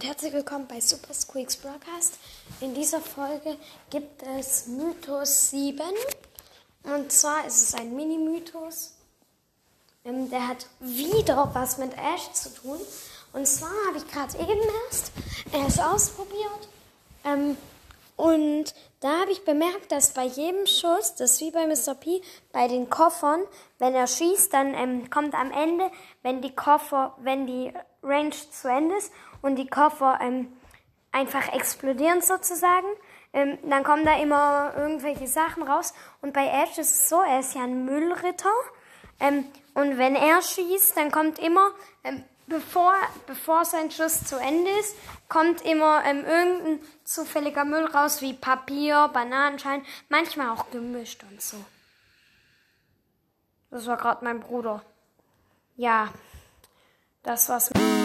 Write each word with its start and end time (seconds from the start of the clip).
herzlich 0.00 0.32
willkommen 0.32 0.66
bei 0.66 0.80
Super 0.80 1.12
Squeaks 1.12 1.56
Broadcast. 1.56 2.14
In 2.60 2.74
dieser 2.74 3.00
Folge 3.00 3.56
gibt 3.90 4.22
es 4.38 4.66
Mythos 4.66 5.50
7. 5.50 5.82
Und 6.84 7.12
zwar 7.12 7.46
ist 7.46 7.62
es 7.62 7.74
ein 7.74 7.94
Mini-Mythos. 7.94 8.94
Ähm, 10.04 10.30
der 10.30 10.48
hat 10.48 10.66
wieder 10.80 11.50
was 11.52 11.76
mit 11.76 11.92
Ash 11.92 12.32
zu 12.32 12.48
tun. 12.54 12.78
Und 13.34 13.46
zwar 13.46 13.70
habe 13.88 13.98
ich 13.98 14.08
gerade 14.10 14.38
eben 14.38 14.60
erst 14.86 15.12
Ash 15.52 15.78
ausprobiert. 15.84 16.68
Ähm, 17.24 17.56
und 18.16 18.74
da 19.00 19.20
habe 19.20 19.32
ich 19.32 19.44
bemerkt, 19.44 19.92
dass 19.92 20.14
bei 20.14 20.24
jedem 20.24 20.66
Schuss, 20.66 21.16
das 21.16 21.32
ist 21.32 21.40
wie 21.42 21.50
bei 21.50 21.66
Mr. 21.66 21.94
P, 21.94 22.22
bei 22.50 22.66
den 22.66 22.88
Koffern, 22.88 23.42
wenn 23.78 23.94
er 23.94 24.06
schießt, 24.06 24.52
dann 24.54 24.74
ähm, 24.74 25.10
kommt 25.10 25.34
am 25.34 25.50
Ende, 25.50 25.90
wenn 26.22 26.40
die 26.40 26.54
Koffer, 26.54 27.14
wenn 27.18 27.46
die 27.46 27.72
Range 28.02 28.34
zu 28.50 28.68
Ende 28.68 28.96
ist 28.96 29.12
und 29.40 29.56
die 29.56 29.68
Koffer 29.68 30.18
ähm, 30.20 30.52
einfach 31.12 31.52
explodieren 31.52 32.22
sozusagen, 32.22 32.86
ähm, 33.32 33.58
dann 33.68 33.84
kommen 33.84 34.04
da 34.04 34.18
immer 34.18 34.74
irgendwelche 34.76 35.26
Sachen 35.26 35.62
raus. 35.62 35.94
Und 36.20 36.32
bei 36.32 36.46
Ash 36.46 36.78
ist 36.78 36.94
es 36.94 37.08
so, 37.08 37.20
er 37.20 37.40
ist 37.40 37.54
ja 37.54 37.62
ein 37.62 37.84
Müllritter. 37.84 38.52
Ähm, 39.20 39.46
und 39.74 39.98
wenn 39.98 40.16
er 40.16 40.42
schießt, 40.42 40.96
dann 40.96 41.10
kommt 41.10 41.38
immer 41.38 41.70
ähm, 42.04 42.24
bevor, 42.46 42.94
bevor 43.26 43.64
sein 43.64 43.90
Schuss 43.90 44.24
zu 44.24 44.36
Ende 44.36 44.70
ist, 44.80 44.96
kommt 45.28 45.62
immer 45.62 46.04
ähm, 46.04 46.24
irgendein 46.24 46.80
zufälliger 47.04 47.64
Müll 47.64 47.86
raus, 47.86 48.20
wie 48.20 48.34
Papier, 48.34 49.08
Bananenschein, 49.12 49.84
manchmal 50.08 50.50
auch 50.50 50.70
gemischt 50.70 51.24
und 51.30 51.40
so. 51.40 51.56
Das 53.70 53.86
war 53.86 53.96
gerade 53.96 54.24
mein 54.24 54.40
Bruder. 54.40 54.82
Ja, 55.76 56.08
das 57.22 57.48
war's. 57.48 58.01